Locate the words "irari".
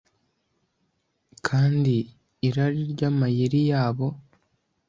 2.47-2.81